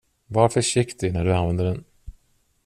[0.29, 1.83] Var försiktig när du använder den.